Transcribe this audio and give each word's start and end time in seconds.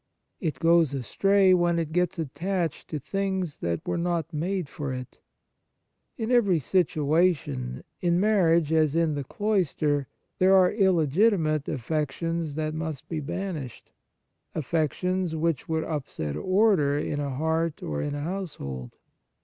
It 0.39 0.57
goes 0.57 0.95
astray 0.95 1.53
when 1.53 1.77
it 1.77 1.91
gets 1.91 2.17
attached 2.17 2.87
to 2.87 2.97
things 2.97 3.57
that 3.59 3.87
were 3.87 3.99
not 3.99 4.33
made 4.33 4.67
for 4.67 4.91
it; 4.91 5.19
in 6.17 6.31
every 6.31 6.57
situation, 6.57 7.83
in 8.01 8.19
marriage 8.19 8.73
as 8.73 8.95
in 8.95 9.13
the 9.13 9.23
cloister, 9.23 10.07
there 10.39 10.55
are 10.55 10.71
illegitimate 10.71 11.67
affec 11.69 12.13
tions 12.13 12.55
that 12.55 12.73
must 12.73 13.09
be 13.09 13.19
banished— 13.19 13.91
affec 14.55 14.93
tions 14.93 15.35
which 15.35 15.69
would 15.69 15.83
upset 15.83 16.35
order 16.35 16.97
in 16.97 17.19
a 17.19 17.29
heart 17.35 17.83
or 17.83 18.01
in 18.01 18.15
a 18.15 18.21
household. 18.23 18.95